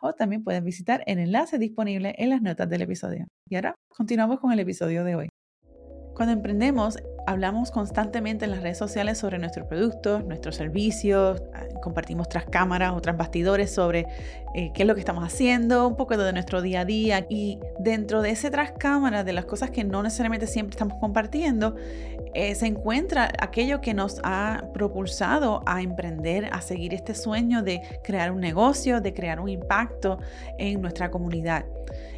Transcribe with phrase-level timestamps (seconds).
[0.00, 3.26] o también puedes visitar el enlace disponible en las notas del episodio.
[3.48, 5.28] Y ahora continuamos con el episodio de hoy.
[6.16, 6.96] Cuando emprendemos,
[7.26, 12.94] hablamos constantemente en las redes sociales sobre nuestros productos, nuestros servicios, ah, compartimos tras cámaras
[12.94, 14.06] o tras bastidores sobre
[14.54, 17.60] eh, qué es lo que estamos haciendo, un poco de nuestro día a día y
[17.80, 21.76] dentro de ese tras cámaras, de las cosas que no necesariamente siempre estamos compartiendo,
[22.36, 27.80] eh, se encuentra aquello que nos ha propulsado a emprender, a seguir este sueño de
[28.04, 30.18] crear un negocio, de crear un impacto
[30.58, 31.64] en nuestra comunidad.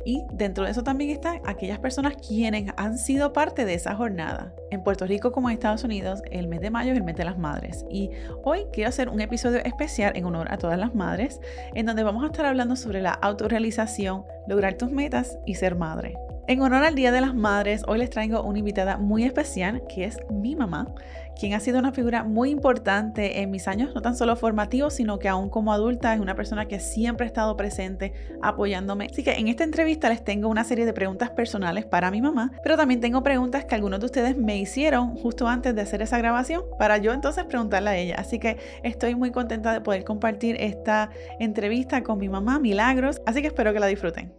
[0.05, 4.53] Y dentro de eso también están aquellas personas quienes han sido parte de esa jornada.
[4.73, 7.25] En Puerto Rico como en Estados Unidos, el mes de mayo es el mes de
[7.25, 7.85] las madres.
[7.89, 8.11] Y
[8.43, 11.41] hoy quiero hacer un episodio especial en honor a todas las madres,
[11.75, 16.17] en donde vamos a estar hablando sobre la autorrealización, lograr tus metas y ser madre.
[16.49, 20.05] En honor al Día de las Madres, hoy les traigo una invitada muy especial, que
[20.05, 20.95] es mi mamá,
[21.39, 25.19] quien ha sido una figura muy importante en mis años, no tan solo formativos, sino
[25.19, 29.09] que aún como adulta es una persona que siempre ha estado presente apoyándome.
[29.13, 32.51] Así que en esta entrevista les tengo una serie de preguntas personales para mi mamá,
[32.63, 36.17] pero también tengo preguntas que algunos de ustedes me hicieron justo antes de hacer esa
[36.17, 38.15] grabación para yo entonces preguntarle a ella.
[38.17, 43.43] Así que estoy muy contenta de poder compartir esta entrevista con mi mamá, Milagros, así
[43.43, 44.33] que espero que la disfruten.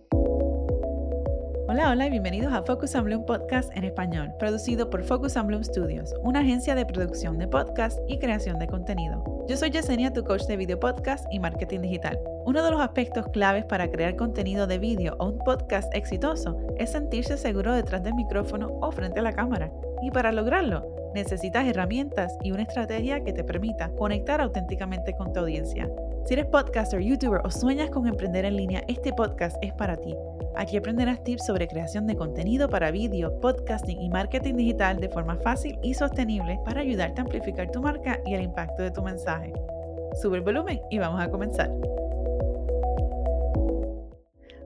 [1.71, 5.45] Hola, hola y bienvenidos a Focus on Bloom Podcast en español, producido por Focus on
[5.45, 9.23] Bloom Studios, una agencia de producción de podcast y creación de contenido.
[9.47, 12.19] Yo soy Yesenia, tu coach de video podcast y marketing digital.
[12.47, 16.89] Uno de los aspectos claves para crear contenido de vídeo o un podcast exitoso es
[16.89, 19.71] sentirse seguro detrás del micrófono o frente a la cámara.
[20.01, 25.41] Y para lograrlo, necesitas herramientas y una estrategia que te permita conectar auténticamente con tu
[25.41, 25.87] audiencia.
[26.25, 30.15] Si eres podcaster, youtuber o sueñas con emprender en línea, este podcast es para ti.
[30.55, 35.37] Aquí aprenderás tips sobre creación de contenido para vídeo, podcasting y marketing digital de forma
[35.37, 39.53] fácil y sostenible para ayudarte a amplificar tu marca y el impacto de tu mensaje.
[40.21, 41.71] Sube el volumen y vamos a comenzar.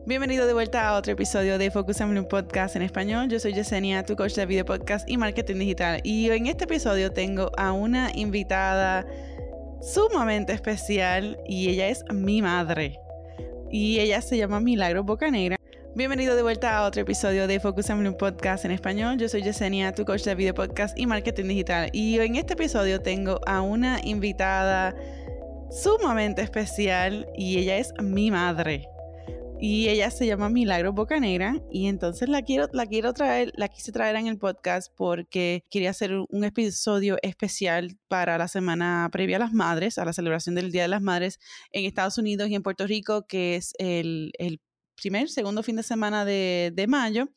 [0.06, 3.30] Bienvenido de vuelta a otro episodio de Focus on Bloom Podcast en español.
[3.30, 6.02] Yo soy Yesenia, tu coach de video podcast y marketing digital.
[6.04, 9.06] Y en este episodio tengo a una invitada
[9.84, 13.00] sumamente especial y ella es mi madre.
[13.70, 15.58] Y ella se llama Milagro Bocanegra.
[15.96, 19.18] Bienvenido de vuelta a otro episodio de Focus on Podcast en español.
[19.18, 21.90] Yo soy Yesenia, tu coach de video podcast y marketing digital.
[21.92, 24.96] Y en este episodio tengo a una invitada
[25.70, 28.93] sumamente especial y ella es mi madre
[29.60, 33.92] y ella se llama Milagro Bocanegra y entonces la quiero, la quiero traer, la quise
[33.92, 39.40] traer en el podcast porque quería hacer un episodio especial para la semana previa a
[39.40, 41.40] las madres, a la celebración del Día de las Madres
[41.72, 44.60] en Estados Unidos y en Puerto Rico, que es el, el
[44.96, 47.30] primer, segundo fin de semana de, de mayo.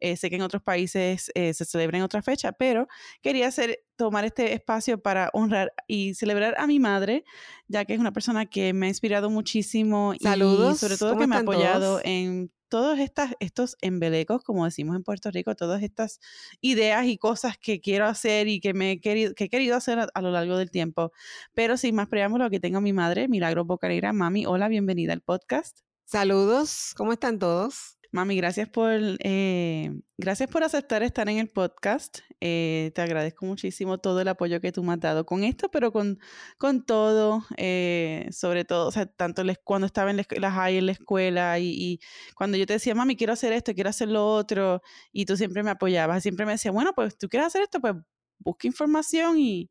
[0.00, 2.88] Eh, sé que en otros países eh, se celebra en otra fecha, pero
[3.22, 7.24] quería hacer, tomar este espacio para honrar y celebrar a mi madre,
[7.68, 11.26] ya que es una persona que me ha inspirado muchísimo Saludos, y sobre todo que
[11.26, 16.18] me ha apoyado en todos estas, estos embelecos, como decimos en Puerto Rico, todas estas
[16.60, 20.00] ideas y cosas que quiero hacer y que me he querido, que he querido hacer
[20.00, 21.12] a, a lo largo del tiempo.
[21.54, 24.12] Pero sin más preámbulo, aquí tengo a mi madre, Milagro Bocanegra.
[24.12, 25.82] Mami, hola, bienvenida al podcast.
[26.06, 27.98] Saludos, ¿cómo están todos?
[28.12, 32.18] Mami, gracias por, eh, gracias por aceptar estar en el podcast.
[32.40, 35.92] Eh, te agradezco muchísimo todo el apoyo que tú me has dado con esto, pero
[35.92, 36.20] con,
[36.58, 40.92] con todo, eh, sobre todo, o sea, tanto cuando estaba en la, la en la
[40.92, 42.00] escuela y, y,
[42.36, 45.62] cuando yo te decía, mami, quiero hacer esto, quiero hacer lo otro, y tú siempre
[45.62, 47.94] me apoyabas, siempre me decías, bueno, pues tú quieres hacer esto, pues
[48.38, 49.70] busca información y,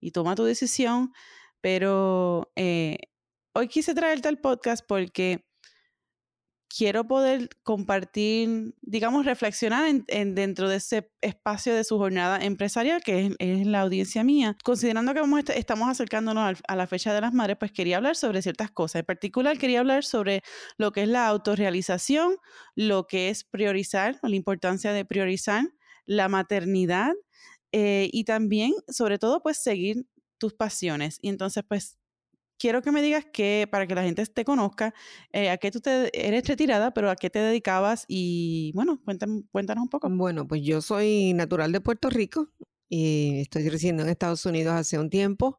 [0.00, 1.12] y toma tu decisión.
[1.60, 2.50] Pero
[3.54, 5.44] hoy quise traerte al podcast porque
[6.76, 13.34] quiero poder compartir, digamos, reflexionar en, dentro de ese espacio de su jornada empresarial, que
[13.38, 14.56] es, la audiencia mía.
[14.64, 18.42] Considerando que vamos, estamos acercándonos a, la fecha de las madres, pues quería hablar sobre
[18.42, 19.00] ciertas cosas.
[19.00, 20.42] En particular, quería hablar sobre
[20.76, 22.36] lo que es la autorrealización,
[22.74, 25.64] lo que es priorizar, la importancia de priorizar
[26.06, 27.12] la maternidad
[27.72, 30.06] eh, y también, sobre todo, pues seguir
[30.38, 31.18] tus pasiones.
[31.22, 31.98] Y entonces, pues
[32.58, 34.94] quiero que me digas que, para que la gente te conozca,
[35.32, 39.42] eh, a qué tú te, eres retirada, pero a qué te dedicabas y, bueno, cuéntanos,
[39.52, 40.08] cuéntanos un poco.
[40.10, 42.48] Bueno, pues yo soy natural de Puerto Rico
[42.88, 45.58] y estoy residiendo en Estados Unidos hace un tiempo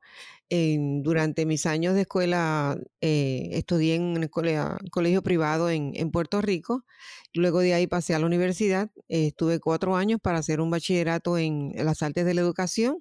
[0.50, 6.86] durante mis años de escuela, eh, estudié en un colegio privado en, Puerto Rico.
[7.34, 8.90] Luego de ahí pasé a la universidad.
[9.08, 13.00] estuve cuatro años para hacer un bachillerato en, las artes de la educación.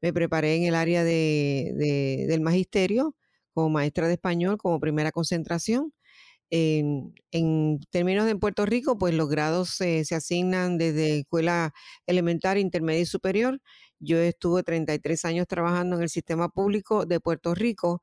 [0.00, 3.14] Me preparé en el área del magisterio
[3.58, 5.92] como maestra de español como primera concentración.
[6.50, 7.12] En,
[7.90, 11.72] términos de Puerto Rico, pues los grados se asignan desde escuela
[12.06, 13.60] elemental, intermedia y superior.
[13.98, 18.00] Yo estuve 33 años trabajando en el sistema público de Puerto Rico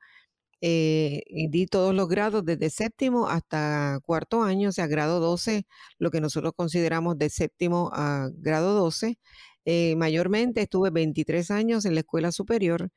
[0.61, 5.65] eh, y di todos los grados desde séptimo hasta cuarto año, o sea, grado 12,
[5.99, 9.17] lo que nosotros consideramos de séptimo a grado 12.
[9.65, 12.89] Eh, mayormente estuve 23 años en la escuela superior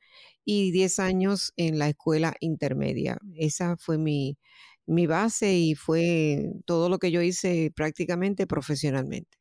[0.45, 3.17] y 10 años en la escuela intermedia.
[3.35, 4.37] Esa fue mi,
[4.85, 9.37] mi base y fue todo lo que yo hice prácticamente profesionalmente.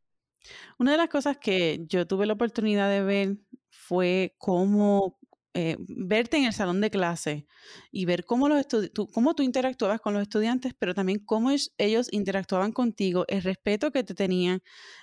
[0.79, 3.37] Una de las cosas que yo tuve la oportunidad de ver
[3.71, 5.19] fue cómo
[5.55, 7.47] eh, verte en el salón de clase
[7.91, 12.09] y ver cómo, los tú, cómo tú interactuabas con los estudiantes, pero también cómo ellos
[12.13, 14.63] interactuaban contigo, el respeto que te tenían,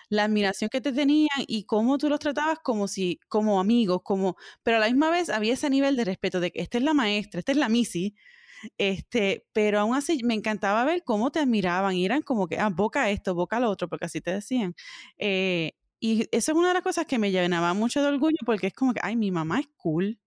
[0.10, 4.36] la admiración que te tenían y cómo tú los tratabas como si, como amigos, como,
[4.64, 6.94] pero a la misma vez había ese nivel de respeto de que esta es la
[6.94, 8.16] maestra, esta es la Missy,
[8.78, 12.70] este, pero aún así me encantaba ver cómo te admiraban y eran como que, ah,
[12.70, 14.76] boca esto, boca lo otro, porque así te decían.
[15.18, 18.68] Eh, y eso es una de las cosas que me llenaba mucho de orgullo porque
[18.68, 20.20] es como que, ay, mi mamá es cool.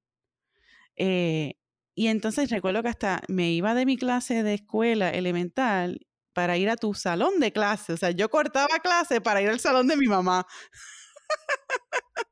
[0.99, 1.55] Eh,
[1.95, 6.71] y entonces recuerdo que hasta me iba de mi clase de escuela elemental para ir
[6.71, 7.93] a tu salón de clase.
[7.93, 10.47] O sea, yo cortaba clase para ir al salón de mi mamá.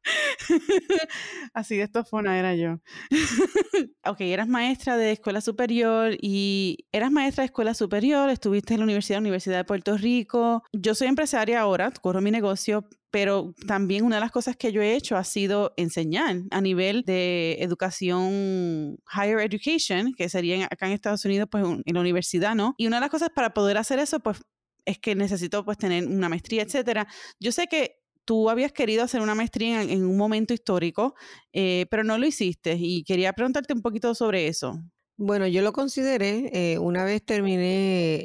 [1.55, 2.81] Así de estofona era yo.
[4.05, 8.85] ok, eras maestra de escuela superior y eras maestra de escuela superior, estuviste en la
[8.85, 10.63] Universidad, Universidad de Puerto Rico.
[10.73, 14.83] Yo soy empresaria ahora, corro mi negocio, pero también una de las cosas que yo
[14.83, 20.93] he hecho ha sido enseñar a nivel de educación, higher education, que sería acá en
[20.93, 22.75] Estados Unidos, pues en la universidad, ¿no?
[22.77, 24.43] Y una de las cosas para poder hacer eso, pues
[24.85, 27.09] es que necesito pues tener una maestría, etcétera.
[27.41, 31.15] Yo sé que tú habías querido hacer una maestría en, un momento histórico,
[31.53, 34.83] eh, pero no lo hiciste y quería preguntarte un poquito sobre eso.
[35.19, 38.17] Bueno, yo lo consideré, eh, una vez terminé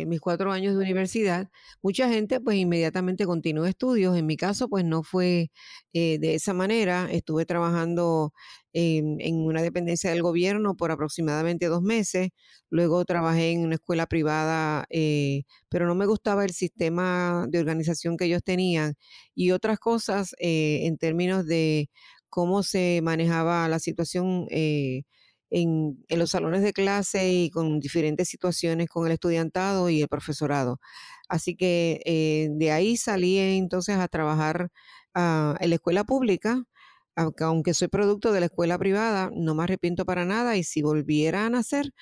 [0.00, 1.50] eh, mis cuatro años de universidad,
[1.82, 5.50] mucha gente pues inmediatamente continuó estudios, en mi caso pues no fue
[5.92, 8.32] eh, de esa manera, estuve trabajando
[8.72, 12.30] en, una dependencia del gobierno por aproximadamente dos meses,
[12.70, 14.86] luego trabajé en una escuela privada,
[15.68, 18.94] pero no me gustaba el sistema de organización que ellos tenían.
[19.34, 21.90] Y otras cosas en términos de
[22.28, 24.46] cómo se manejaba la situación
[25.50, 30.80] en, los salones de clase y con diferentes situaciones con el estudiantado y el profesorado.
[31.28, 34.70] Así que eh, de ahí salí entonces a trabajar
[35.14, 36.64] ah, en la escuela pública,
[37.16, 41.46] aunque soy producto de la escuela privada, no me arrepiento para nada y si volviera
[41.46, 41.92] a nacer,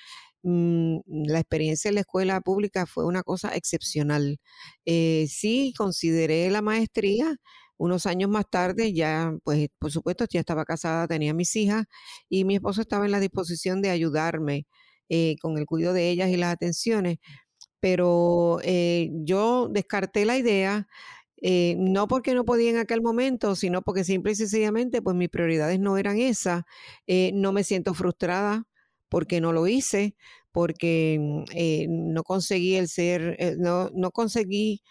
[0.43, 4.39] mm, la experiencia en la escuela pública fue una cosa excepcional.
[4.85, 7.35] Eh, sí, consideré la maestría,
[7.79, 11.85] unos años más tarde, ya, pues, por supuesto, ya estaba casada, tenía mis hijas
[12.29, 14.67] y mi esposo estaba en la disposición de ayudarme
[15.09, 17.17] eh, con el cuidado de ellas y las atenciones.
[17.79, 20.87] Pero eh, yo descarté la idea,
[21.41, 25.29] eh, no porque no podía en aquel momento, sino porque simple y sencillamente, pues mis
[25.29, 26.63] prioridades no eran esas.
[27.33, 28.65] no me siento frustrada
[29.09, 30.15] porque no lo hice,
[30.51, 34.81] porque mm, no conseguí el ser, no, no conseguí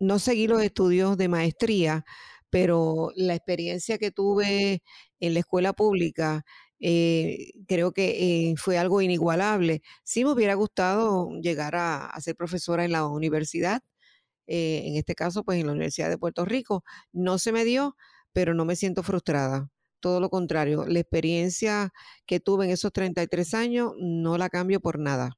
[0.00, 2.04] no seguí los estudios de maestría,
[2.50, 4.82] pero la experiencia que tuve
[5.20, 6.44] en la escuela pública
[6.80, 9.82] eh, creo que eh, fue algo inigualable.
[10.04, 13.82] Sí me hubiera gustado llegar a, ser profesora en la universidad,
[14.46, 16.84] eh, en este caso pues en la Universidad de Puerto Rico.
[17.12, 17.96] No se me dio,
[18.32, 19.70] pero no me siento frustrada.
[20.00, 21.92] Todo lo contrario, la experiencia
[22.26, 25.37] que tuve en esos 33 años no la cambio por nada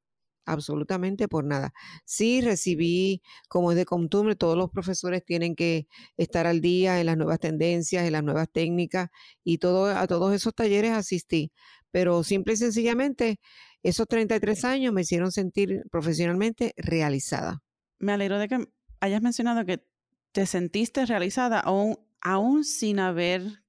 [0.53, 1.73] absolutamente por nada.
[2.05, 7.07] Sí recibí, como es de costumbre, todos los profesores tienen que estar al día en
[7.07, 9.09] las nuevas tendencias, en las nuevas técnicas
[9.45, 11.53] y todo, a todos esos talleres asistí.
[11.91, 13.41] Pero simple y sencillamente,
[13.83, 17.63] esos 33 años me hicieron sentir profesionalmente realizada.
[17.99, 18.69] Me alegro de que
[19.01, 19.85] hayas mencionado que
[20.33, 23.65] te sentiste realizada aún, aún sin haber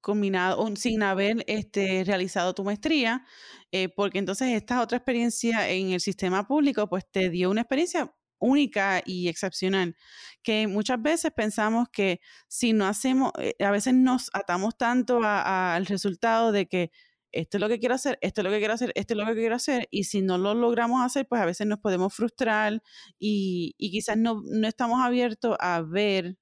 [0.00, 3.24] combinado, sin haber este, realizado tu maestría,
[3.72, 8.14] eh, porque entonces esta otra experiencia en el sistema público, pues te dio una experiencia
[8.38, 9.96] única y excepcional,
[10.42, 15.86] que muchas veces pensamos que si no hacemos, eh, a veces nos atamos tanto al
[15.86, 16.90] resultado de que
[17.32, 19.26] esto es lo que quiero hacer, esto es lo que quiero hacer, esto es lo
[19.26, 22.82] que quiero hacer, y si no lo logramos hacer, pues a veces nos podemos frustrar
[23.18, 26.36] y, y quizás no, no estamos abiertos a ver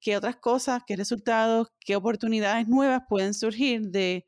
[0.00, 4.26] qué otras cosas, qué resultados, qué oportunidades nuevas pueden surgir de,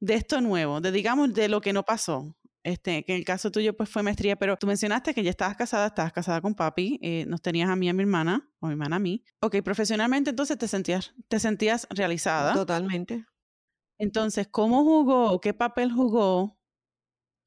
[0.00, 2.36] de esto nuevo, de digamos de lo que no pasó.
[2.62, 5.56] Este, que en el caso tuyo pues fue maestría, pero tú mencionaste que ya estabas
[5.56, 8.66] casada, estabas casada con papi, eh, nos tenías a mí y a mi hermana, o
[8.66, 9.24] mi hermana a mí.
[9.40, 12.52] Ok, profesionalmente entonces te sentías, te sentías realizada.
[12.52, 13.24] Totalmente.
[13.98, 16.59] Entonces, ¿cómo jugó, qué papel jugó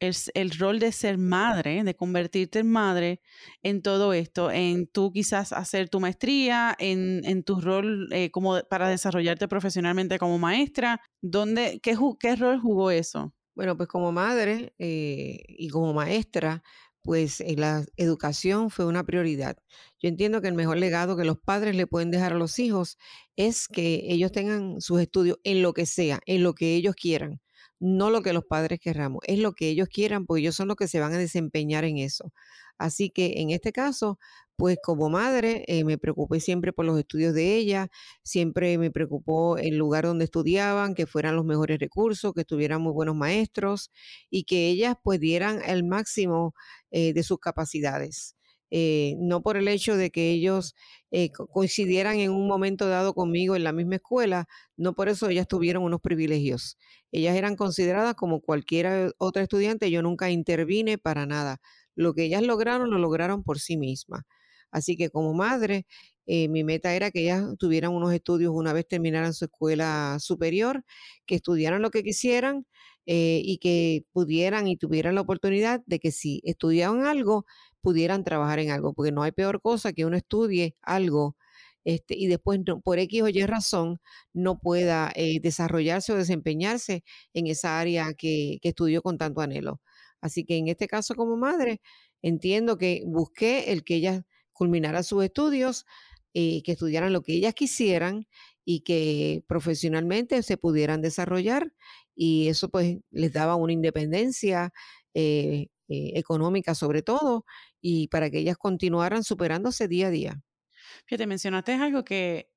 [0.07, 3.22] el, el, rol de ser madre, de convertirte en madre
[3.62, 8.62] en todo esto, en tú quizás hacer tu maestría, en, en tu rol eh, como
[8.69, 11.01] para desarrollarte profesionalmente como maestra?
[11.22, 13.33] ¿Dónde, qué, ¿Qué rol jugó eso?
[13.55, 16.63] Bueno, pues como madre eh, y como maestra,
[17.03, 19.57] pues eh, la educación fue una prioridad.
[20.01, 22.98] Yo entiendo que el mejor legado que los padres le pueden dejar a los hijos
[23.36, 27.41] es que ellos tengan sus estudios en lo que sea, en lo que ellos quieran,
[27.84, 30.78] no lo que los padres querramos, es lo que ellos quieran, porque ellos son los
[30.78, 32.32] que se van a desempeñar en eso.
[32.78, 34.20] Así que en este caso,
[34.56, 37.90] pues como madre eh, me preocupé siempre por los estudios de ella,
[38.24, 42.94] siempre me preocupó el lugar donde estudiaban, que fueran los mejores recursos, que estuvieran muy
[42.94, 43.92] buenos maestros
[44.30, 46.54] y que ellas pues dieran el máximo
[46.92, 48.36] eh, de sus capacidades.
[48.75, 50.74] Eh, no por el hecho de que ellos
[51.51, 55.84] coincidieran en un momento dado conmigo en la misma escuela, no por eso ellas tuvieron
[55.84, 56.77] unos privilegios.
[57.12, 61.60] Ellas eran consideradas como cualquier otra estudiante, yo nunca intervine para nada.
[61.96, 64.24] Lo que ellas lograron, lo lograron por sí mismas.
[64.72, 65.86] Así que como madre,
[66.25, 70.84] eh, mi meta era que ellas tuvieran unos estudios una vez terminaran su escuela superior,
[71.27, 72.65] que estudiaran lo que quisieran
[73.06, 77.46] eh, y que pudieran y tuvieran la oportunidad de que si estudiaban algo,
[77.84, 81.38] pudieran trabajar en algo, porque no hay peor cosa que uno estudie algo
[81.86, 84.00] este, y después por X o Y razón
[84.34, 89.82] no pueda eh, desarrollarse o desempeñarse en esa área que, que estudió con tanto anhelo.
[90.22, 91.82] Así que en este caso como madre,
[92.22, 94.22] entiendo que busqué el que ellas
[94.54, 95.86] culminaran sus estudios,
[96.34, 98.28] eh, que estudiaran lo que ellas quisieran
[98.66, 101.74] y que profesionalmente se pudieran desarrollar
[102.16, 104.72] y eso pues les daba una independencia
[105.13, 107.46] eh, eh, económica sobre todo
[107.82, 110.42] y para que ellas continuaran superándose día a día.
[111.06, 112.50] Fíjate, mencionaste algo que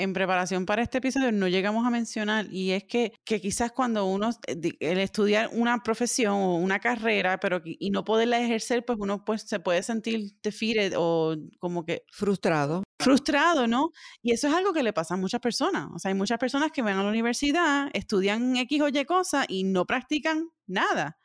[0.00, 4.06] en preparación para este episodio no llegamos a mencionar y es que, que quizás cuando
[4.06, 8.98] uno, eh, el estudiar una profesión o una carrera, pero y no poderla ejercer, pues
[8.98, 12.04] uno pues se puede sentir defeated o como que...
[12.10, 12.82] Frustrado.
[12.98, 13.90] Frustrado, ¿no?
[14.22, 15.88] Y eso es algo que le pasa a muchas personas.
[15.94, 19.44] O sea, hay muchas personas que van a la universidad, estudian X o Y cosas
[19.48, 21.19] y no practican nada.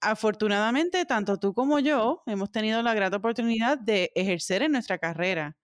[0.00, 5.56] Afortunadamente, tanto tú como yo hemos tenido la grata oportunidad de ejercer en nuestra carrera.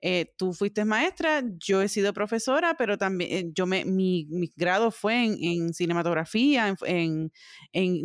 [0.00, 4.90] Eh, tú fuiste maestra, yo he sido profesora, pero también eh, yo me, mi, grado
[4.90, 7.30] fue en, cinematografía, en,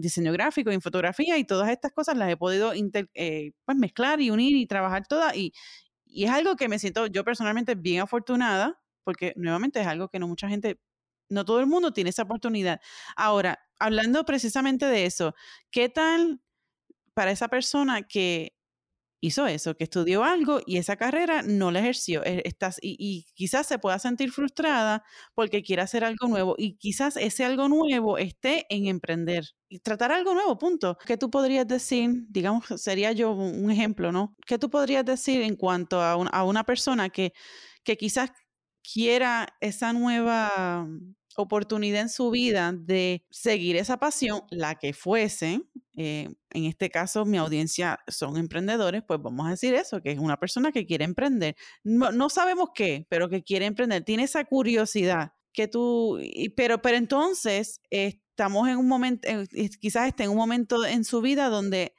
[0.02, 4.30] diseño gráfico, en fotografía y todas estas cosas las he podido eh, pues mezclar y
[4.32, 5.54] unir y trabajar todas y,
[6.06, 10.20] y es algo que me siento yo personalmente bien afortunada porque nuevamente es algo que
[10.20, 10.80] no mucha gente,
[11.32, 12.82] no todo el mundo tiene esa oportunidad.
[13.16, 15.36] Ahora, hablando precisamente de eso,
[15.72, 16.42] ¿qué tal
[17.14, 18.54] para esa persona que
[19.22, 22.26] hizo eso, que estudió algo y esa carrera no la ejerció.
[22.26, 25.04] Eh, estás, y, quizás se pueda sentir frustrada
[25.36, 30.12] porque quiere hacer algo nuevo y quizás ese algo nuevo esté en emprender y tratar
[30.12, 30.98] algo nuevo, punto.
[31.06, 34.36] ¿Qué tú podrías decir, digamos, sería yo un ejemplo, ¿no?
[34.46, 37.34] ¿Qué tú podrías decir en cuanto a, a una persona que,
[37.84, 38.32] que quizás
[38.82, 40.88] quiera esa nueva
[41.36, 45.62] oportunidad en su vida de seguir esa pasión, la que fuese,
[45.96, 50.20] eh, en este caso mi audiencia son emprendedores, pues vamos a decir eso, que es
[50.20, 51.56] una persona que quiere emprender.
[51.84, 56.20] No, sabemos qué, pero que quiere emprender, tiene esa curiosidad que tú,
[56.56, 59.28] pero, pero entonces estamos en un momento,
[59.80, 61.94] quizás esté en un momento en su vida donde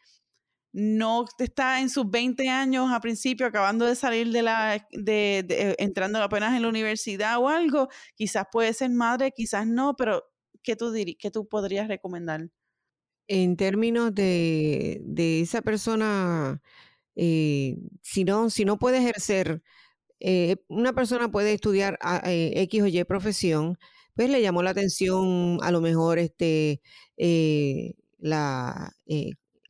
[0.72, 6.22] no está en sus 20 años a principio, acabando de salir de la, de, entrando
[6.22, 10.24] apenas en la universidad o algo, quizás puede ser madre, quizás no, pero
[10.62, 12.48] ¿qué tú, dirías, qué tú podrías recomendar?
[13.28, 16.62] En términos de, de esa persona,
[17.16, 19.62] eh, si, no, si no puede ejercer,
[20.20, 23.78] eh, una persona puede estudiar eh, X o Y profesión,
[24.14, 26.80] pues le llamó la atención a lo mejor este,
[28.18, 28.92] la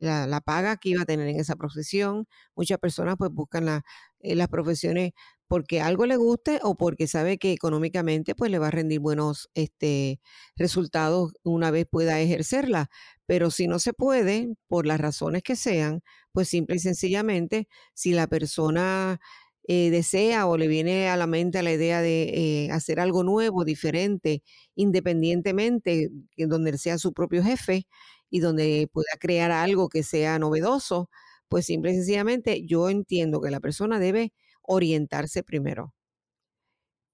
[0.03, 2.27] la, paga que iba a tener en esa profesión.
[2.55, 3.67] Muchas personas pues buscan
[4.19, 5.11] eh, las profesiones
[5.47, 9.49] porque algo le guste o porque sabe que económicamente pues le va a rendir buenos
[9.53, 10.19] este,
[10.55, 12.89] resultados una vez pueda ejercerla.
[13.25, 18.13] Pero si no se puede, por las razones que sean, pues simple y sencillamente, si
[18.13, 19.19] la persona
[19.67, 23.63] eh, desea o le viene a la mente la idea de eh, hacer algo nuevo,
[23.63, 24.43] diferente,
[24.75, 27.87] independientemente, donde sea su propio jefe,
[28.33, 31.09] y donde pueda crear algo que sea novedoso,
[31.49, 35.93] pues simple y sencillamente yo entiendo que la persona debe orientarse primero.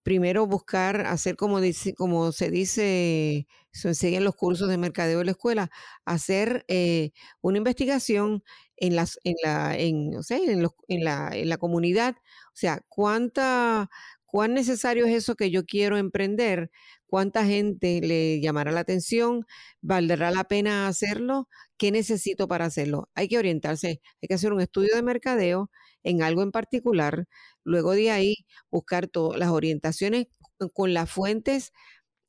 [0.04, 5.20] primero buscar hacer como, dice, como se dice, se enseña en los cursos de mercadeo
[5.20, 5.70] de la escuela,
[6.06, 7.12] hacer eh,
[7.42, 8.44] una investigación
[8.78, 10.12] en, las, en, la, en,
[10.88, 12.16] en, la, en la comunidad,
[12.48, 13.90] o sea, cuánta,
[14.32, 16.72] cuán necesario es eso que yo quiero emprender,
[17.08, 19.46] cuánta gente le llamará la atención,
[19.82, 23.10] valdrá la pena hacerlo, qué necesito para hacerlo.
[23.16, 25.72] Hay que orientarse, hay que hacer un estudio de mercadeo
[26.04, 27.26] en algo en particular,
[27.64, 28.36] luego de ahí
[28.72, 30.28] buscar todas las orientaciones
[30.74, 31.72] con las fuentes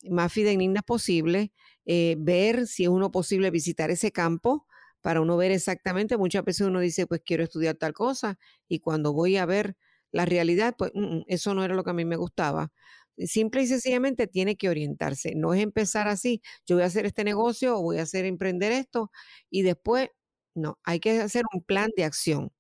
[0.09, 1.51] más fidedignas posibles,
[1.87, 4.67] eh, ver si es uno posible visitar ese campo
[5.03, 8.39] para uno ver exactamente, muchas veces uno dice, pues quiero estudiar tal cosa,
[8.69, 9.77] y cuando voy a ver
[10.13, 12.71] la realidad, pues mm, mm, eso no era lo que a mí me gustaba.
[13.19, 15.35] Simple y sencillamente tiene que orientarse.
[15.35, 18.73] No es empezar así, yo voy a hacer este negocio o voy a hacer emprender
[18.73, 19.11] esto
[19.51, 20.09] y después,
[20.55, 22.51] no, hay que hacer un plan de acción.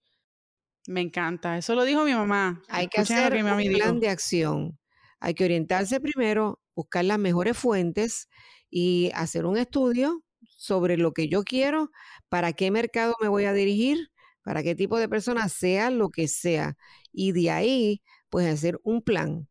[0.87, 2.63] Me encanta, eso lo dijo mi mamá.
[2.69, 4.79] Hay que hacer un plan de acción.
[5.21, 8.29] Hay que orientarse primero, buscar las mejores fuentes
[8.71, 10.25] y hacer un estudio
[10.57, 11.91] sobre lo que yo quiero,
[12.29, 14.11] para qué mercado me voy a dirigir,
[14.43, 16.77] para qué tipo de persona sea lo que sea.
[17.13, 19.49] Y de ahí, pues hacer un plan.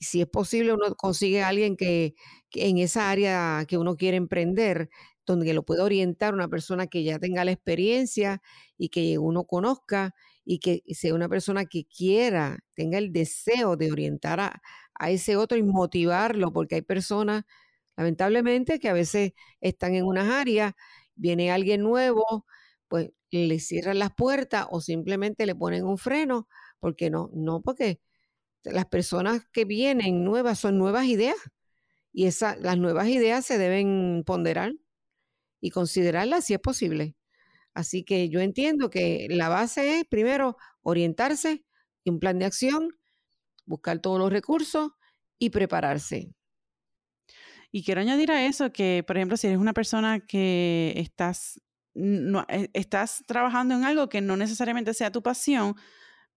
[0.00, 2.14] Si es posible, uno consigue a alguien que,
[2.54, 4.90] en esa área que uno quiere emprender,
[5.26, 8.40] donde lo pueda orientar una persona que ya tenga la experiencia
[8.78, 10.14] y que uno conozca
[10.44, 14.62] y que sea una persona que quiera, tenga el deseo de orientar a,
[14.94, 17.44] a ese otro y motivarlo, porque hay personas,
[17.96, 20.74] lamentablemente, que a veces están en unas áreas,
[21.16, 22.46] viene alguien nuevo,
[22.88, 26.48] pues le cierran las puertas o simplemente le ponen un freno,
[26.80, 28.00] porque no, no, porque
[28.64, 31.36] las personas que vienen nuevas son nuevas ideas
[32.12, 34.72] y esa, las nuevas ideas se deben ponderar
[35.60, 37.16] y considerarlas si es posible.
[37.74, 41.64] Así que yo entiendo que la base es primero orientarse,
[42.04, 42.88] un plan de acción,
[43.66, 44.92] buscar todos los recursos
[45.38, 46.32] y prepararse.
[47.70, 51.60] Y quiero añadir a eso que, por ejemplo, si eres una persona que estás,
[51.94, 55.74] no, eh, estás trabajando en algo que no necesariamente sea tu pasión,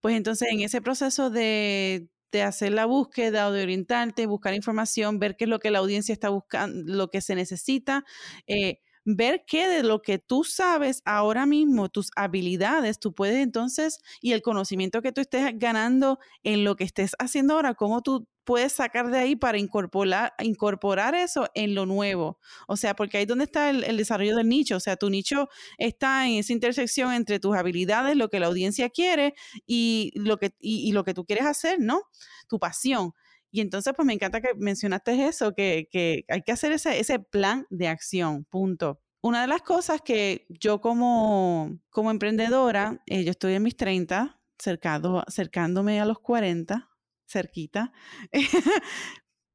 [0.01, 2.09] pues entonces en ese proceso de,
[2.43, 6.13] hacer la búsqueda o de orientarte, buscar información, ver qué es lo que la audiencia
[6.13, 8.05] está buscando, lo que se necesita,
[8.47, 13.99] eh, ver qué de lo que tú sabes ahora mismo, tus habilidades, tú puedes entonces,
[14.21, 18.27] y el conocimiento que tú estés ganando en lo que estés haciendo ahora, cómo tú
[18.43, 22.39] puedes sacar de ahí para incorporar, incorporar eso en lo nuevo.
[22.67, 24.75] O sea, porque ahí es donde está el, desarrollo del nicho.
[24.75, 28.89] O sea, tu nicho está en esa intersección entre tus habilidades, lo que la audiencia
[28.89, 29.33] quiere
[29.65, 32.01] y lo que, y, lo que tú quieres hacer, ¿no?
[32.47, 33.13] Tu pasión.
[33.51, 37.19] Y entonces, pues me encanta que mencionaste eso, que, que hay que hacer ese, ese
[37.19, 39.01] plan de acción, punto.
[39.21, 44.41] Una de las cosas que yo como, como emprendedora, eh, yo estoy en mis 30,
[44.57, 46.89] cercado, cercándome a los 40,
[47.27, 47.91] cerquita.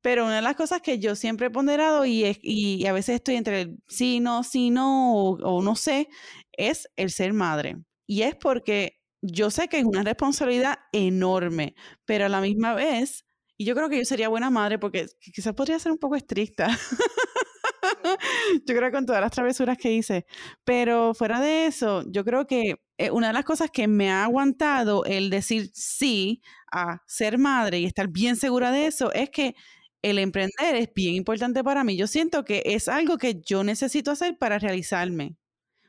[0.02, 3.36] Pero una de las cosas que yo siempre he ponderado y, y a veces estoy
[3.36, 6.08] entre el sí, no, sí, no o, no sé,
[6.52, 7.76] es el ser madre.
[8.06, 13.25] Y es porque yo sé que es una responsabilidad enorme, pero a la misma vez,
[13.56, 16.68] y yo creo que yo sería buena madre porque quizás podría ser un poco estricta.
[18.66, 20.26] yo creo que con todas las travesuras que hice.
[20.64, 24.24] Pero fuera de eso, yo creo que eh, una de las cosas que me ha
[24.24, 26.42] aguantado el decir sí
[26.72, 29.54] a ser madre y estar bien segura de eso es que
[30.02, 31.96] el emprender es bien importante para mí.
[31.96, 35.36] Yo siento que es algo que yo necesito hacer para realizarme.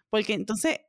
[0.09, 0.79] Porque entonces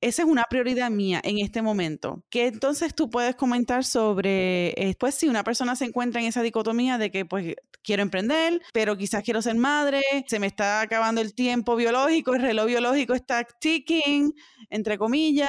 [0.00, 2.24] esa es una prioridad mía en este momento.
[2.30, 6.42] ¿Qué entonces tú puedes comentar sobre, eh, pues si una persona se encuentra en esa
[6.42, 11.20] dicotomía de que pues quiero emprender, pero quizás quiero ser madre, se me está acabando
[11.20, 14.32] el tiempo biológico, el reloj biológico está ticking,
[14.70, 15.48] entre comillas.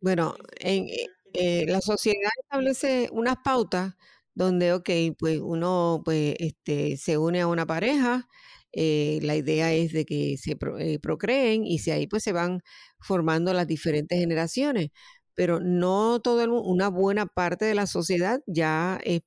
[0.00, 0.86] Bueno, en,
[1.34, 3.94] eh, la sociedad establece unas pautas
[4.34, 8.28] donde, ok, pues uno pues, este, se une a una pareja,
[8.72, 12.60] eh, la idea es de que se eh, procreen y si ahí pues se van
[13.00, 14.90] formando las diferentes generaciones,
[15.34, 19.22] pero no todo el, una buena parte de la sociedad ya, es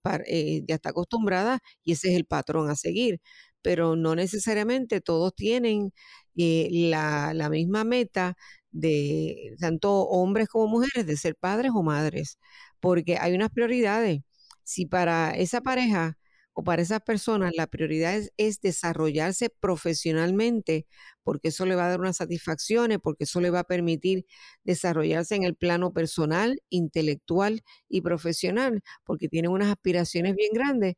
[0.68, 3.20] ya está acostumbrada y ese es el patrón a seguir,
[3.62, 5.92] pero no necesariamente todos tienen
[6.36, 8.36] la, la misma meta
[8.72, 12.40] de tanto hombres como mujeres de ser padres o madres,
[12.80, 14.22] porque hay unas prioridades.
[14.64, 16.18] Si para esa pareja
[16.54, 20.88] o para esas personas la prioridad es, desarrollarse profesionalmente,
[21.24, 24.26] porque eso le va a dar unas satisfacciones, porque eso le va a permitir
[24.64, 30.96] desarrollarse en el plano personal, intelectual y profesional, porque tienen unas aspiraciones bien grandes,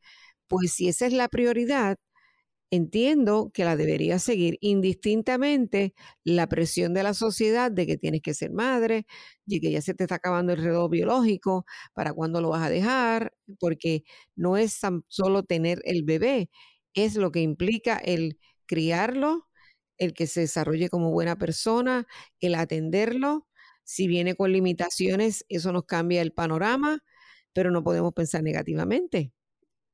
[0.48, 1.98] pues si esa es la prioridad,
[2.72, 8.34] entiendo que la debería seguir indistintamente la presión de la sociedad de que tienes que
[8.34, 9.06] ser madre,
[9.46, 12.70] de que ya se te está acabando el reloj biológico, para cuándo lo vas a
[12.70, 14.04] dejar, porque
[14.36, 16.50] no es solo tener el bebé,
[16.94, 19.48] es lo que implica el criarlo,
[19.98, 22.08] el que se desarrolle como buena persona,
[22.40, 23.48] el atenderlo.
[23.84, 27.04] Si viene con limitaciones, eso nos cambia el panorama,
[27.54, 29.32] pero no podemos pensar negativamente.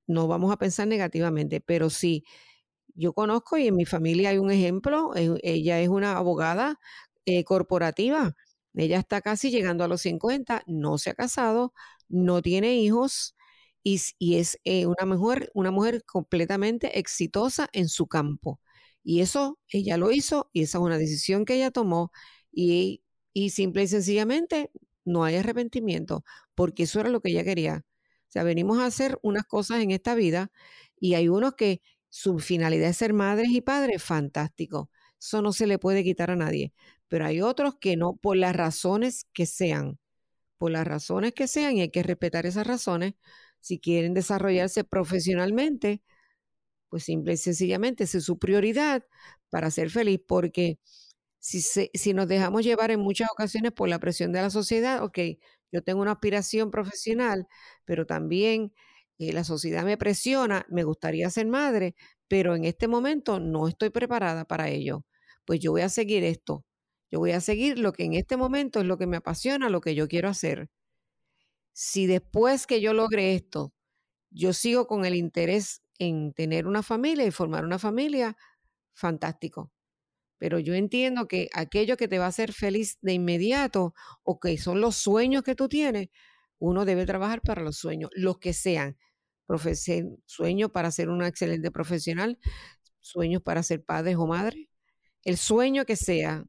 [0.07, 2.23] No vamos a pensar negativamente, pero sí
[2.95, 6.79] yo conozco y en mi familia hay un ejemplo, eh, ella es una abogada
[7.25, 8.35] eh, corporativa,
[8.73, 11.73] ella está casi llegando a los 50, no se ha casado,
[12.09, 13.35] no tiene hijos
[13.83, 13.95] y,
[14.35, 18.59] es eh, una, mujer, una mujer completamente exitosa en su campo.
[19.03, 22.11] Y eso ella lo hizo y esa es una decisión que ella tomó
[22.51, 24.71] y, y simple y sencillamente
[25.05, 26.23] no hay arrepentimiento
[26.55, 27.83] porque eso era lo que ella quería.
[28.29, 30.51] O sea, venimos a hacer unas cosas en esta vida
[30.99, 34.91] y hay unos que su finalidad es ser madres y padres, fantástico.
[35.19, 36.73] Eso no se le puede quitar a nadie.
[37.07, 39.97] Pero hay otros que no, por las razones que sean,
[40.57, 43.15] por las razones que sean, y hay que respetar esas razones.
[43.61, 46.03] Si quieren desarrollarse profesionalmente,
[46.89, 49.05] pues simple y sencillamente es su prioridad
[49.49, 50.79] para ser feliz, porque
[51.39, 55.19] si, si nos dejamos llevar en muchas ocasiones por la presión de la sociedad, ok,
[55.71, 57.47] yo tengo una aspiración profesional,
[57.85, 58.73] pero también
[59.21, 61.95] eh, la sociedad me presiona, me gustaría ser madre,
[62.27, 65.05] pero en este momento no estoy preparada para ello.
[65.45, 66.65] Pues yo voy a seguir esto.
[67.11, 69.81] Yo voy a seguir lo que en este momento es lo que me apasiona, lo
[69.81, 70.69] que yo quiero hacer.
[71.73, 73.73] Si después que yo logre esto,
[74.29, 78.37] yo sigo con el interés en tener una familia y formar una familia,
[78.93, 79.71] fantástico.
[80.37, 84.57] Pero yo entiendo que aquello que te va a hacer feliz de inmediato o que
[84.57, 86.09] son los sueños que tú tienes,
[86.59, 88.97] uno debe trabajar para los sueños, los que sean
[90.25, 92.39] sueños para ser una excelente profesional,
[92.99, 94.67] sueños para ser padres o madres,
[95.23, 96.45] el sueño que sea.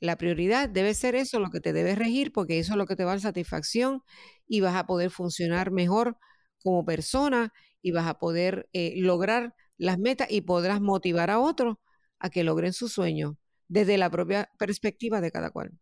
[0.00, 2.96] La prioridad debe ser eso, lo que te debe regir, porque eso es lo que
[2.96, 4.02] te va a dar satisfacción
[4.48, 6.18] y vas a poder funcionar mejor
[6.62, 7.52] como persona
[7.82, 11.76] y vas a poder eh, lograr las metas y podrás motivar a otros
[12.18, 15.72] a que logren su sueño desde la propia perspectiva de cada cual.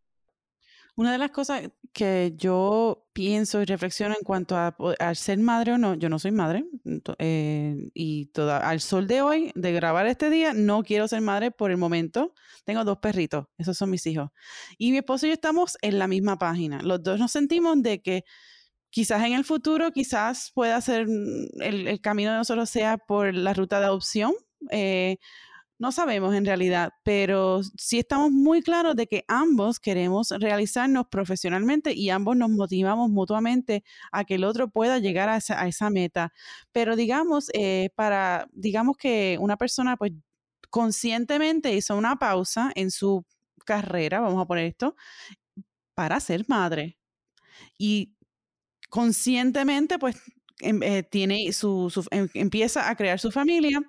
[0.98, 4.74] Una de las cosas que yo pienso y reflexiono en cuanto a,
[5.14, 6.64] ser madre o no, yo no soy madre
[7.20, 11.52] eh, y toda, al sol de hoy, de grabar este día, no quiero ser madre
[11.52, 12.34] por el momento.
[12.64, 14.30] Tengo dos perritos, esos son mis hijos.
[14.76, 16.82] Y mi esposo y yo estamos en la misma página.
[16.82, 18.24] Los dos nos sentimos de que
[18.90, 23.32] quizás en el futuro, quizás pueda ser mm, el, el camino de nosotros sea por
[23.32, 24.34] la ruta de adopción.
[24.72, 25.18] Eh,
[25.78, 31.92] no sabemos en realidad, pero sí estamos muy claros de que ambos queremos realizarnos profesionalmente
[31.94, 36.32] y ambos nos motivamos mutuamente a que el otro pueda llegar a esa, meta.
[36.72, 40.12] Pero digamos, eh, para, digamos que una persona pues
[40.70, 43.24] conscientemente hizo una pausa en su
[43.64, 44.96] carrera, vamos a poner esto,
[45.94, 46.98] para ser madre.
[47.78, 48.14] Y
[48.90, 50.16] conscientemente pues
[50.60, 53.80] eh, tiene su, em, empieza a crear su familia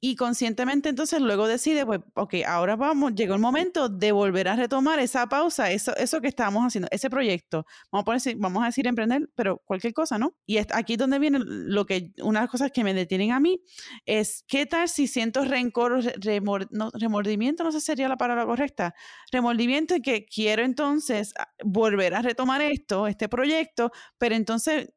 [0.00, 4.56] y conscientemente entonces luego decide, pues, ok, ahora vamos, llegó el momento de volver a
[4.56, 7.66] retomar esa pausa, eso, eso que estábamos haciendo, ese proyecto.
[7.92, 10.36] Vamos a, decir, vamos a decir emprender, pero cualquier cosa, ¿no?
[10.46, 13.40] Y aquí es donde viene lo que, una de las cosas que me detienen a
[13.40, 13.62] mí
[14.04, 16.02] es, ¿qué tal si siento rencor,
[16.94, 18.94] remordimiento, no sé si sería la palabra correcta,
[19.30, 24.88] remordimiento que quiero entonces ah, volver a retomar esto, este proyecto, pero entonces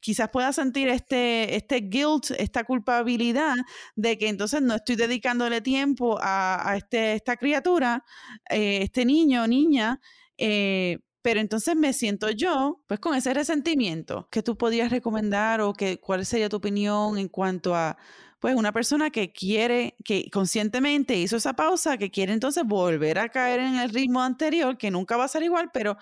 [0.00, 3.54] quizás pueda sentir este, este guilt, esta culpabilidad
[3.96, 8.04] de que entonces no estoy dedicándole tiempo a, este, esta criatura,
[8.50, 10.00] eh, este niño o niña,
[10.38, 14.28] eh, pero entonces me siento yo, pues con ese resentimiento.
[14.30, 17.96] ¿Qué tú podrías recomendar o que, cuál sería tu opinión en cuanto a,
[18.40, 23.30] pues, una persona que quiere, que conscientemente hizo esa pausa, que quiere entonces volver a
[23.30, 25.96] caer en el ritmo anterior, que nunca va a ser igual, pero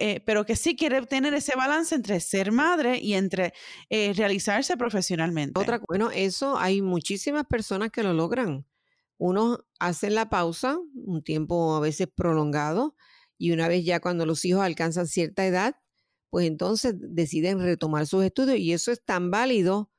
[0.00, 3.52] eh, pero que sí quiere tener ese balance entre ser madre y entre
[3.90, 5.60] eh, realizarse profesionalmente.
[5.60, 8.66] Otra, bueno, eso hay muchísimas personas que lo logran.
[9.18, 12.96] Unos hacen la pausa, un tiempo a veces prolongado,
[13.38, 15.76] y una vez ya cuando los hijos alcanzan cierta edad,
[16.30, 19.90] pues entonces deciden retomar sus estudios y eso es tan válido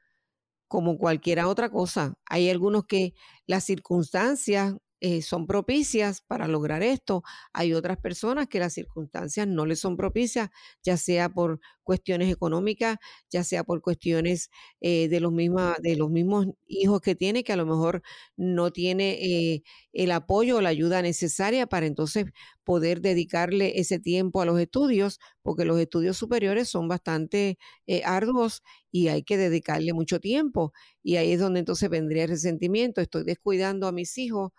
[0.67, 2.15] como cualquier otra cosa.
[2.25, 3.13] Hay algunos que
[3.47, 7.21] las circunstancias eh, son propicias para lograr esto.
[7.53, 10.49] Hay otras personas que las circunstancias no les son propicias,
[10.83, 12.97] ya sea por cuestiones económicas,
[13.29, 14.49] ya sea por cuestiones
[14.81, 15.33] eh, de, los
[15.81, 18.01] de los mismos hijos que tiene, que a lo mejor
[18.37, 22.25] no tiene eh, el apoyo o la ayuda necesaria para entonces
[22.63, 27.57] poder dedicarle ese tiempo a los estudios, porque los estudios superiores son bastante
[28.05, 30.73] arduos y hay que dedicarle mucho tiempo.
[31.03, 34.51] Y ahí es donde entonces vendría el resentimiento, estoy descuidando a mis hijos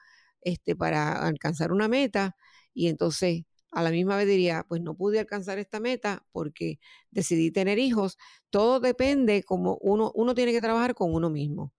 [0.47, 2.37] este, para alcanzar una meta
[2.73, 6.79] y entonces a la misma vez diría, pues no pude alcanzar esta meta porque
[7.11, 8.17] decidí tener hijos.
[8.51, 11.75] Todo depende como uno, uno tiene que trabajar con uno mismo.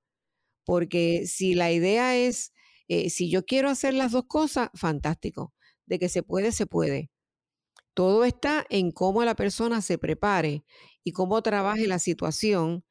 [0.66, 2.54] Porque si la idea es,
[2.90, 5.54] eh, si yo quiero hacer las dos cosas, fantástico.
[5.88, 7.10] De que se puede, se puede.
[7.94, 10.66] Todo está en cómo la persona se prepare
[11.04, 12.86] y cómo trabaje la situación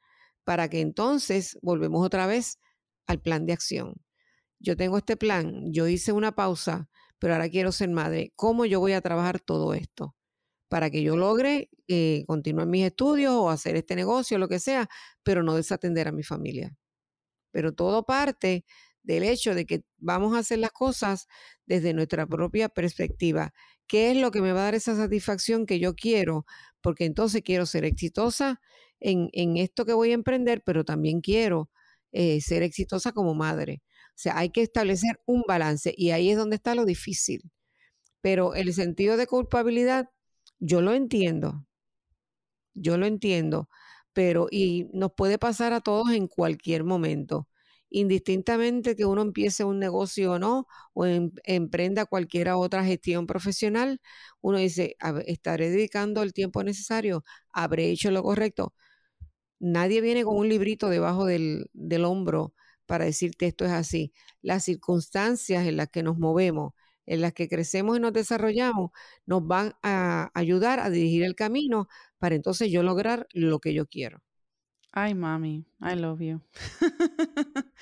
[0.44, 2.60] para que entonces volvemos otra vez
[3.06, 4.05] al plan de acción
[4.66, 6.88] yo tengo este plan, yo hice una pausa,
[7.20, 8.32] pero ahora quiero ser madre.
[8.34, 10.16] ¿Cómo yo voy a trabajar todo esto?
[10.68, 14.88] Para que yo logre eh, continuar mis estudios o hacer este negocio, lo que sea,
[15.22, 16.76] pero no desatender a mi familia.
[17.52, 18.64] Pero todo parte
[19.04, 21.28] del hecho de que vamos a hacer las cosas
[21.64, 23.54] desde nuestra propia perspectiva.
[23.86, 26.44] ¿Qué es lo que me va a dar esa satisfacción que yo quiero?
[26.80, 28.60] Porque entonces quiero ser exitosa
[28.98, 31.70] en, esto que voy a emprender, pero también quiero
[32.10, 33.84] eh, ser exitosa como madre.
[34.16, 37.42] Sea, hay que establecer un balance y ahí es donde está lo difícil.
[38.22, 40.10] Pero el sentido de culpabilidad,
[40.60, 41.66] yo lo entiendo.
[42.74, 43.68] Yo lo entiendo.
[44.12, 47.48] Pero, y nos puede pasar a todos en cualquier momento.
[47.90, 54.00] Indistintamente que uno empiece un negocio o no, o em, emprenda cualquier otra gestión profesional,
[54.40, 58.74] uno dice, estaré dedicando el tiempo necesario, habré hecho lo correcto.
[59.60, 62.54] Nadie viene con un librito debajo del, del hombro
[62.86, 64.12] para decirte esto es así.
[64.42, 66.72] Las circunstancias en las que nos movemos,
[67.06, 68.90] en las que crecemos y nos desarrollamos,
[69.26, 73.86] nos van a ayudar a dirigir el camino para entonces yo lograr lo que yo
[73.86, 74.22] quiero.
[74.92, 76.40] Ay, mami, I love you.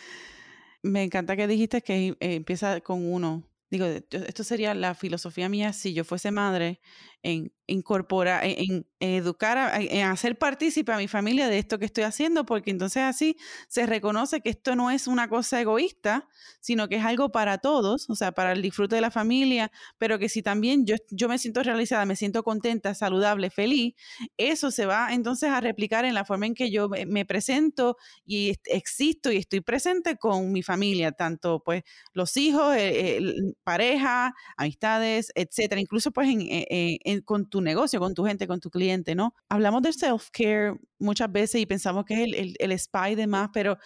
[0.83, 3.45] Me encanta que dijiste que eh, empieza con uno.
[3.71, 6.81] Digo, esto sería la filosofía mía si yo fuese madre,
[7.25, 12.45] en incorporar, en, educar, en hacer partícipe a mi familia de esto que estoy haciendo,
[12.45, 13.37] porque entonces así
[13.69, 16.29] se reconoce que esto no es una cosa egoísta,
[16.61, 20.19] sino que es algo para todos, o sea, para el disfrute de la familia, pero
[20.19, 23.95] que si también yo, yo me siento realizada, me siento contenta, saludable, feliz,
[24.37, 28.53] eso se va entonces a replicar en la forma en que yo me presento y
[28.67, 31.83] existo y estoy presente con mi familia, tanto pues
[32.13, 33.21] los hijos, eh,
[33.65, 38.71] pareja, amistades, etcétera, incluso pues en, en con tu negocio, con tu gente, con tu
[38.71, 39.35] cliente, ¿no?
[39.49, 43.51] Hablamos del self-care muchas veces y pensamos que es el, el, el spa y demás,
[43.53, 43.79] pero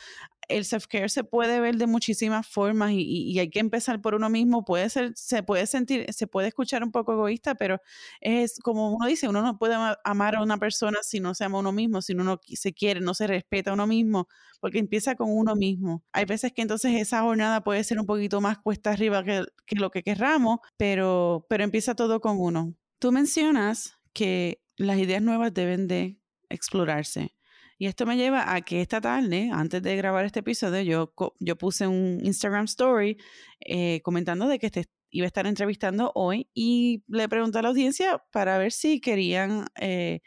[0.48, 4.64] el self-care se puede ver de muchísimas formas y, hay que empezar por uno mismo.
[4.64, 7.80] Puede ser, se puede sentir, se puede escuchar un poco egoísta, pero
[8.20, 11.58] es como uno dice, uno no puede amar a una persona si no se ama
[11.58, 14.28] a uno mismo, si uno no se quiere, no se respeta a uno mismo,
[14.60, 16.02] porque empieza con uno mismo.
[16.12, 19.76] Hay veces que entonces esa jornada puede ser un poquito más cuesta arriba que, que
[19.76, 22.74] lo que querramos, pero, pero empieza todo con uno.
[22.98, 27.34] Tú mencionas que las ideas nuevas deben de explorarse.
[27.78, 31.56] Y esto me lleva a que esta tarde, antes de grabar este episodio, yo, yo
[31.56, 33.18] puse un Instagram story
[33.60, 37.68] eh, comentando de que te iba a estar entrevistando hoy y le pregunté a la
[37.68, 40.20] audiencia para ver si querían eh,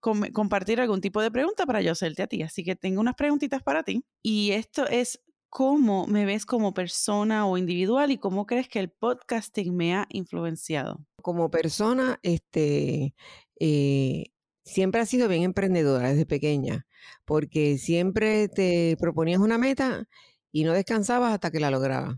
[0.00, 2.42] compartir algún tipo de pregunta para yo hacerte a ti.
[2.42, 4.04] Así que tengo unas preguntitas para ti.
[4.22, 8.90] Y esto es, ¿cómo me ves como persona o individual y cómo crees que el
[8.90, 11.04] podcasting me ha influenciado?
[11.22, 13.14] Como persona, este,
[13.58, 14.26] eh,
[14.64, 16.86] siempre has sido bien emprendedora desde pequeña,
[17.24, 20.08] porque siempre te proponías una meta
[20.52, 22.16] y no descansabas hasta que la lograbas.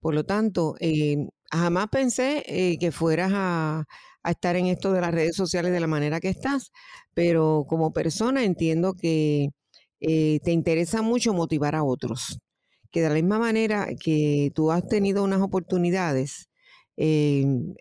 [0.00, 1.16] Por lo tanto, eh,
[1.52, 3.84] jamás pensé eh, que fueras a,
[4.24, 6.72] estar en esto de las redes sociales de la manera que estás,
[7.14, 9.48] pero como persona entiendo que
[9.98, 12.38] te interesa mucho motivar a otros,
[12.90, 16.48] que de la misma manera que tú has tenido unas oportunidades
[16.96, 17.74] en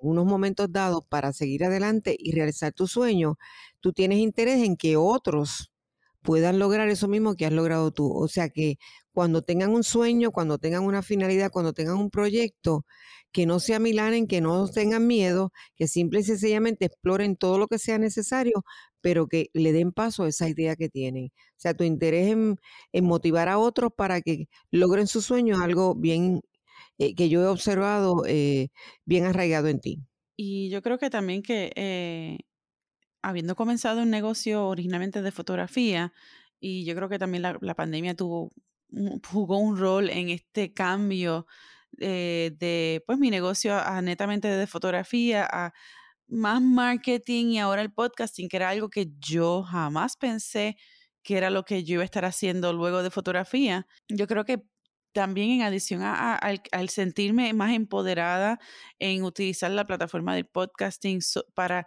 [0.00, 3.36] unos momentos dados para seguir adelante y realizar tu sueño,
[3.80, 5.72] tú tienes interés en que otros
[6.22, 8.12] puedan lograr eso mismo que has logrado tú.
[8.12, 8.76] O sea que
[9.12, 12.84] cuando tengan un sueño, cuando tengan una finalidad, cuando tengan un proyecto,
[13.32, 17.68] que no se amilanen, que no tengan miedo, que simple y sencillamente exploren todo lo
[17.68, 18.64] que sea necesario,
[19.00, 21.26] pero que le den paso a esa idea que tienen.
[21.26, 22.58] O sea, tu interés en,
[23.04, 26.40] motivar a otros para que logren sus sueños es algo bien
[26.98, 28.68] eh, que yo he observado eh,
[29.04, 30.00] bien arraigado en ti.
[30.36, 32.38] Y yo creo que también que eh,
[33.22, 36.12] habiendo comenzado un negocio originalmente de fotografía,
[36.60, 38.52] y yo creo que también la, pandemia tuvo,
[39.30, 41.46] jugó un rol en este cambio
[42.00, 45.72] eh, de pues mi negocio a netamente de fotografía, a
[46.28, 50.76] más marketing y ahora el podcasting, que era algo que yo jamás pensé
[51.22, 53.86] que era lo que yo iba a estar haciendo luego de fotografía.
[54.08, 54.62] Yo creo que
[55.12, 58.58] también en adición a, al, sentirme más empoderada
[58.98, 61.20] en utilizar la plataforma del podcasting
[61.54, 61.86] para,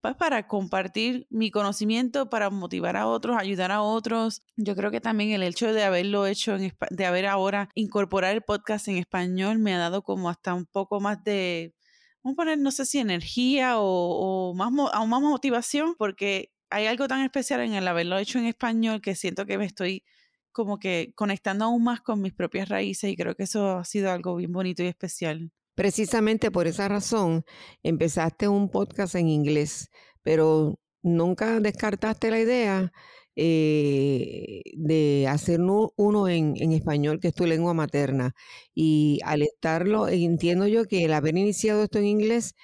[0.00, 4.42] pues, para compartir mi conocimiento, para motivar a otros, ayudar a otros.
[4.56, 8.42] Yo creo que también el hecho de haberlo hecho, en, de haber ahora incorporar el
[8.42, 11.74] podcast en español, me ha dado como hasta un poco más de,
[12.22, 16.86] vamos a poner, no sé si energía o, o más, aún más motivación, porque hay
[16.86, 20.04] algo tan especial en el haberlo hecho en español que siento que me estoy
[20.52, 24.10] como que conectando aún más con mis propias raíces y creo que eso ha sido
[24.10, 25.50] algo bien bonito y especial.
[25.78, 27.44] Precisamente por esa razón
[27.84, 29.90] empezaste un podcast en inglés,
[30.24, 32.92] pero nunca descartaste la idea
[33.36, 38.32] eh, de hacer uno en, español, que es tu lengua materna.
[38.74, 42.56] Y al estarlo, entiendo yo que el haber iniciado esto en inglés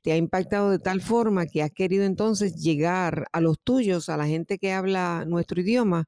[0.00, 4.16] te ha impactado de tal forma que has querido entonces llegar a los tuyos, a
[4.16, 6.06] la gente que habla nuestro idioma,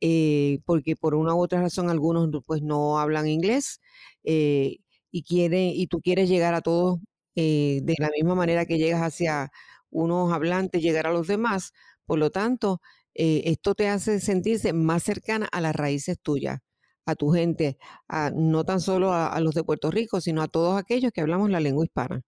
[0.00, 3.80] eh, porque por una u otra razón algunos pues no hablan inglés
[4.24, 4.78] eh,
[5.10, 6.98] y quiere, y tú quieres llegar a todos
[7.36, 9.50] eh, de la misma manera que llegas hacia
[9.90, 11.72] unos hablantes, llegar a los demás.
[12.06, 12.80] Por lo tanto,
[13.14, 16.58] esto te hace sentirse más cercana a las raíces tuyas,
[17.06, 20.78] a tu gente, a, no tan solo a los de Puerto Rico, sino a todos
[20.78, 22.22] aquellos que hablamos la lengua hispana.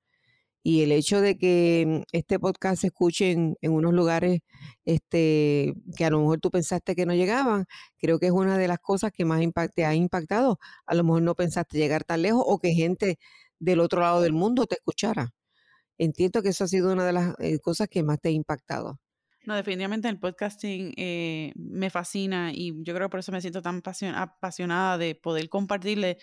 [0.62, 4.40] Y el hecho de que mm, este podcast se escuche en, unos lugares
[4.84, 7.66] este, que a lo mejor tú pensaste que no llegaban,
[7.98, 9.40] creo que es una de las cosas que más
[9.74, 10.58] te ha impactado.
[10.86, 13.18] A lo mejor no pensaste llegar tan lejos o que gente
[13.58, 15.30] del otro lado del mundo te escuchara.
[15.98, 19.00] Entiendo que eso ha sido una de las eh, cosas que más te ha impactado.
[19.44, 23.62] No, definitivamente el podcasting eh, me fascina y yo creo que por eso me siento
[23.62, 23.82] tan
[24.14, 26.18] apasionada de poder compartirle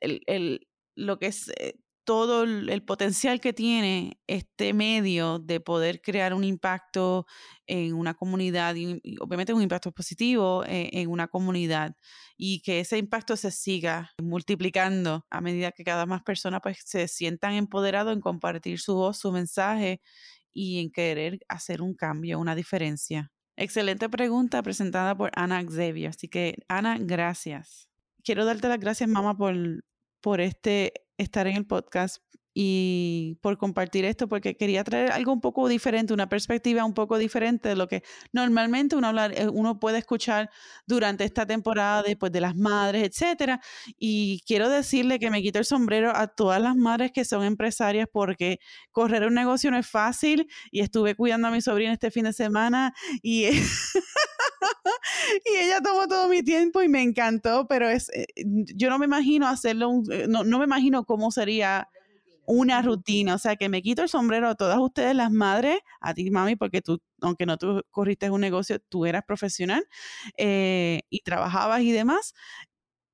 [0.00, 6.34] el, lo que es eh, todo el, potencial que tiene este medio de poder crear
[6.34, 7.26] un impacto
[7.66, 11.94] en una comunidad y, obviamente un impacto positivo en, en, una comunidad
[12.36, 17.08] y que ese impacto se siga multiplicando a medida que cada más personas pues se
[17.08, 20.00] sientan empoderados en compartir su voz, su mensaje
[20.52, 23.32] y en querer hacer un cambio, una diferencia.
[23.56, 26.08] Excelente pregunta presentada por Ana Xavier.
[26.10, 27.88] Así que, Ana, gracias.
[28.24, 29.54] Quiero darte las gracias, mamá, por,
[30.22, 32.22] por este estar en el podcast
[32.54, 37.16] y por compartir esto, porque quería traer algo un poco diferente, una perspectiva un poco
[37.16, 40.50] diferente de lo que normalmente uno, hablar, eh, uno puede escuchar
[40.86, 43.60] durante esta temporada después de las madres, etcétera.
[43.98, 48.06] Y quiero decirle que me quito el sombrero a todas las madres que son empresarias,
[48.12, 48.58] porque
[48.90, 50.46] correr un negocio no es fácil.
[50.70, 53.46] Y estuve cuidando a mi sobrina este fin de semana y
[55.44, 59.06] y ella tomó todo mi tiempo y me encantó, pero es, eh, yo no me
[59.06, 61.88] imagino hacerlo, eh, no, no me imagino cómo sería
[62.44, 66.14] una rutina, o sea, que me quito el sombrero a todas ustedes las madres, a
[66.14, 69.86] ti mami, porque tú, aunque no tú corriste un negocio, tú eras profesional
[70.36, 72.34] eh, y trabajabas y demás,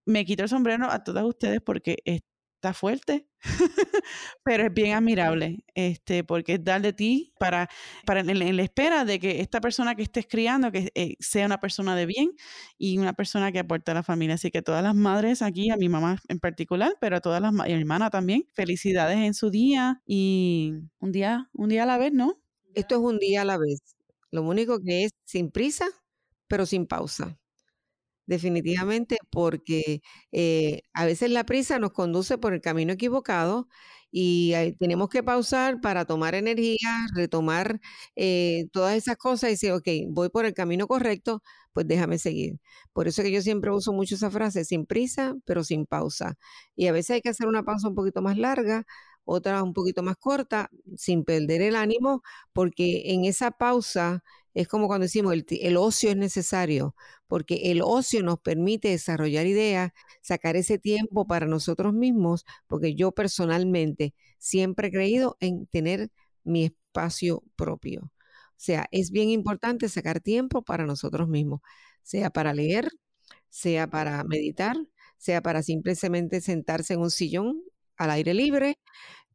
[0.06, 1.98] me quito el sombrero a todas ustedes porque
[2.58, 3.28] está fuerte,
[4.44, 7.70] pero es bien admirable, este, porque es dar de ti para,
[8.04, 11.60] para en, la espera de que esta persona que estés criando que eh, sea una
[11.60, 12.32] persona de bien
[12.76, 14.34] y una persona que aporte a la familia.
[14.34, 17.54] Así que todas las madres aquí, a mi mamá en particular, pero a todas las
[17.54, 21.86] y a mi hermana también, felicidades en su día y un día, un día a
[21.86, 22.40] la vez, ¿no?
[22.74, 23.80] Esto es un día a la vez.
[24.32, 25.86] Lo único que es sin prisa,
[26.48, 27.38] pero sin pausa
[28.28, 33.68] definitivamente, porque eh, a veces la prisa nos conduce por el camino equivocado
[34.10, 36.78] y tenemos que pausar para tomar energía,
[37.14, 37.80] retomar
[38.16, 42.58] eh, todas esas cosas y decir, ok, voy por el camino correcto, pues déjame seguir.
[42.92, 46.36] Por eso que yo siempre uso mucho esa frase, sin prisa, pero sin pausa.
[46.76, 48.84] Y a veces hay que hacer una pausa un poquito más larga,
[49.24, 54.22] otra un poquito más corta, sin perder el ánimo, porque en esa pausa
[54.54, 56.94] es como cuando decimos, el, ocio es necesario,
[57.26, 63.12] porque el ocio nos permite desarrollar ideas, sacar ese tiempo para nosotros mismos, porque yo
[63.12, 66.10] personalmente siempre he creído en tener
[66.44, 68.02] mi espacio propio.
[68.04, 71.60] O sea, es bien importante sacar tiempo para nosotros mismos,
[72.02, 72.90] sea para leer,
[73.48, 74.76] sea para meditar,
[75.18, 77.62] sea para simplemente sentarse en un sillón
[77.96, 78.78] al aire libre,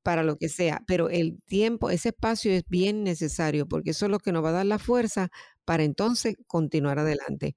[0.04, 4.12] para lo que sea, pero el tiempo, ese espacio es bien necesario porque eso es
[4.12, 5.30] lo que nos va a dar la fuerza
[5.66, 7.56] para entonces continuar adelante.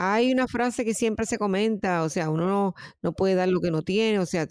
[0.00, 3.70] Hay una frase que siempre se comenta, o sea, uno no, puede dar lo que
[3.72, 4.46] no tiene, o sea,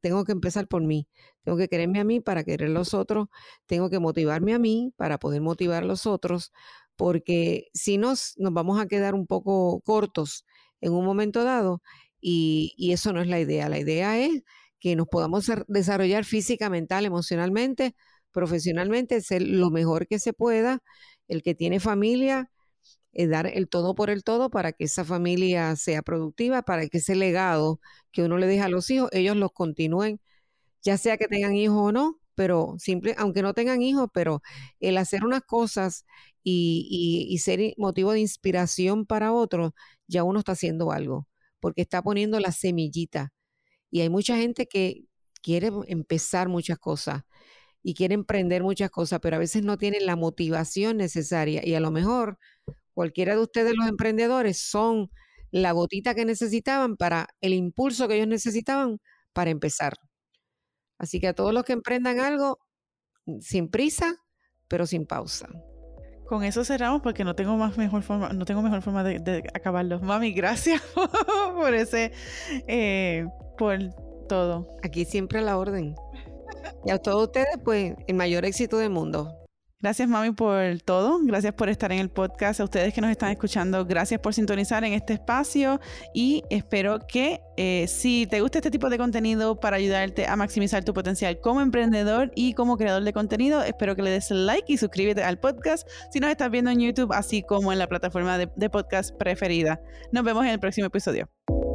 [0.00, 1.06] tengo que empezar por mí,
[1.42, 3.28] tengo que quererme a mí para querer a los otros,
[3.66, 6.52] tengo que motivarme a mí para poder motivar a los otros,
[6.96, 10.46] porque si nos, nos vamos a quedar un poco cortos
[10.80, 11.82] en un momento dado
[12.20, 13.68] y, y eso no es la idea.
[13.68, 14.42] La idea es
[14.80, 17.94] que nos podamos desarrollar física, mental, emocionalmente,
[18.32, 20.80] profesionalmente, ser lo mejor que se pueda.
[21.28, 22.50] El que tiene familia,
[23.12, 26.98] eh, dar el todo por el todo para que esa familia sea productiva, para que
[26.98, 27.80] ese legado
[28.12, 30.20] que uno le deja a los hijos, ellos los continúen,
[30.82, 34.42] ya sea que tengan hijos o no, pero simple, aunque no tengan hijos, pero
[34.80, 36.06] el hacer unas cosas
[36.42, 39.72] y, y ser motivo de inspiración para otros,
[40.06, 41.28] ya uno está haciendo algo,
[41.60, 43.32] porque está poniendo la semillita.
[43.90, 45.04] Y hay mucha gente que
[45.42, 47.22] quiere empezar muchas cosas
[47.82, 51.80] y quiere emprender muchas cosas, pero a veces no tienen la motivación necesaria y a
[51.80, 52.38] lo mejor
[53.00, 55.10] Cualquiera de ustedes, los emprendedores, son
[55.50, 58.98] la gotita que necesitaban para el impulso que ellos necesitaban
[59.32, 59.94] para empezar.
[60.98, 62.58] Así que a todos los que emprendan algo,
[63.40, 64.16] sin prisa,
[64.68, 65.48] pero sin pausa.
[66.28, 69.42] Con eso cerramos porque no tengo más mejor forma, no tengo mejor forma de, de
[69.54, 70.02] acabarlos.
[70.02, 70.82] Mami, gracias
[71.54, 72.12] por ese,
[72.68, 73.24] eh,
[73.60, 73.78] por
[74.26, 74.74] todo.
[74.82, 75.94] Aquí siempre a la orden.
[76.86, 79.36] Y a todos ustedes, pues, el mayor éxito del mundo.
[79.82, 81.18] Gracias, mami, por todo.
[81.22, 82.60] Gracias por estar en el podcast.
[82.60, 85.78] A ustedes que nos están escuchando, gracias por sintonizar en este espacio
[86.14, 90.82] y espero que eh, si te gusta este tipo de contenido para ayudarte a maximizar
[90.84, 94.78] tu potencial como emprendedor y como creador de contenido, espero que le des like y
[94.78, 98.70] suscríbete al podcast si nos estás viendo en YouTube, así como en la plataforma de
[98.70, 99.80] podcast preferida.
[100.12, 101.28] Nos vemos en el próximo episodio.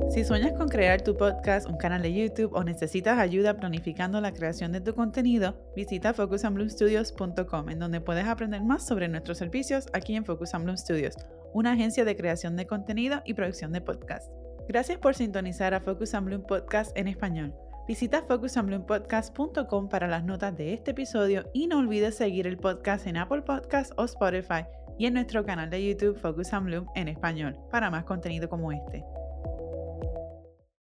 [0.09, 4.31] Si sueñas con crear tu podcast, un canal de YouTube o necesitas ayuda planificando la
[4.31, 10.15] creación de tu contenido, visita focusandbloomstudios.com en donde puedes aprender más sobre nuestros servicios aquí
[10.15, 11.15] en Focus and Bloom Studios,
[11.53, 14.31] una agencia de creación de contenido y producción de podcast.
[14.69, 17.53] Gracias por sintonizar a Focus and Bloom Podcast en español.
[17.87, 23.17] Visita focusandbloompodcast.com para las notas de este episodio y no olvides seguir el podcast en
[23.17, 24.65] Apple Podcasts o Spotify
[24.97, 29.03] y en nuestro canal de YouTube Focus and en español para más contenido como este.